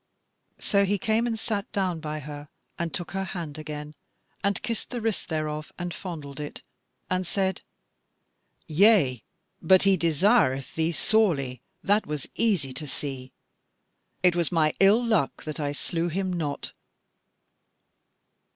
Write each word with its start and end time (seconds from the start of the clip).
So 0.57 0.83
he 0.83 0.97
came 0.97 1.27
and 1.27 1.37
sat 1.39 1.71
down 1.71 1.99
by 1.99 2.21
her, 2.21 2.49
and 2.79 2.91
took 2.91 3.11
her 3.11 3.23
hand 3.23 3.59
again 3.59 3.93
and 4.43 4.59
kissed 4.63 4.89
the 4.89 4.99
wrist 4.99 5.29
thereof 5.29 5.71
and 5.77 5.93
fondled 5.93 6.39
it 6.39 6.63
and 7.07 7.27
said: 7.27 7.61
"Yea, 8.65 9.23
but 9.61 9.83
he 9.83 9.97
desireth 9.97 10.73
thee 10.73 10.91
sorely; 10.91 11.61
that 11.83 12.07
was 12.07 12.27
easy 12.33 12.73
to 12.73 12.87
see. 12.87 13.31
It 14.23 14.35
was 14.35 14.51
my 14.51 14.73
ill 14.79 15.05
luck 15.05 15.43
that 15.43 15.59
I 15.59 15.71
slew 15.71 16.07
him 16.07 16.33
not." 16.33 16.71